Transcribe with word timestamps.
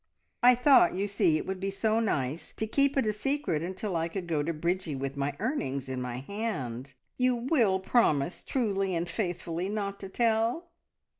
I 0.41 0.55
thought, 0.55 0.95
you 0.95 1.05
see, 1.05 1.37
it 1.37 1.45
would 1.45 1.59
be 1.59 1.69
so 1.69 1.99
nice 1.99 2.53
to 2.53 2.65
keep 2.65 2.97
it 2.97 3.05
a 3.05 3.13
secret 3.13 3.61
until 3.61 3.95
I 3.95 4.07
could 4.07 4.25
go 4.25 4.41
to 4.41 4.51
Bridgie 4.51 4.95
with 4.95 5.15
my 5.15 5.35
earnings 5.39 5.87
in 5.87 6.01
my 6.01 6.17
hand. 6.21 6.95
You 7.19 7.35
will 7.35 7.79
promise 7.79 8.41
truly 8.41 8.95
and 8.95 9.07
faithfully 9.07 9.69
not 9.69 9.99
to 9.99 10.09
tell?" 10.09 10.71